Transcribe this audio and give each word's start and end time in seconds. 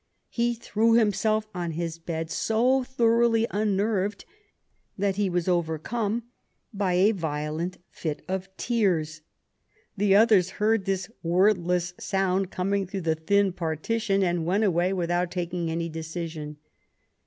He 0.29 0.55
threw 0.55 0.93
himself 0.93 1.47
on 1.53 1.73
his 1.73 1.99
bed, 1.99 2.31
so 2.31 2.81
thoroughly 2.83 3.45
unnerved 3.51 4.25
that 4.97 5.17
he 5.17 5.29
was 5.29 5.47
overcome 5.47 6.23
by 6.73 6.93
a 6.93 7.11
violent 7.11 7.77
fit 7.91 8.23
of 8.27 8.49
tears. 8.57 9.21
The 9.95 10.15
others 10.15 10.49
heard 10.57 10.85
this 10.85 11.11
wordless 11.21 11.93
sound 11.99 12.49
through 12.49 12.85
the 13.01 13.13
thin 13.13 13.53
partition, 13.53 14.23
and 14.23 14.43
went 14.43 14.63
away 14.63 14.91
without 14.91 15.29
taking 15.29 15.69
any 15.69 15.87
decision. 15.87 16.57